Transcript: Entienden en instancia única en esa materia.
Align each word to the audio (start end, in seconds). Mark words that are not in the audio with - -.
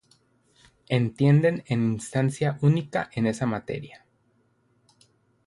Entienden 0.89 1.63
en 1.67 1.91
instancia 1.93 2.57
única 2.61 3.11
en 3.13 3.27
esa 3.27 3.45
materia. 3.45 4.03